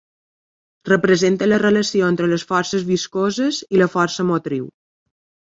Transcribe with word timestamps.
Representa 0.89 1.49
la 1.51 1.59
relació 1.63 2.09
entre 2.13 2.29
les 2.31 2.45
forces 2.53 2.87
viscoses 2.89 3.63
i 3.77 3.83
la 3.83 3.93
força 3.97 4.27
motriu. 4.31 4.67